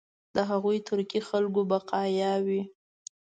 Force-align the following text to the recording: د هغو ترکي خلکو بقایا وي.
د 0.35 0.37
هغو 0.49 0.71
ترکي 0.87 1.19
خلکو 1.29 1.61
بقایا 1.71 2.33
وي. 2.45 2.61